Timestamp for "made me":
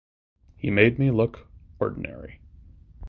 0.71-1.11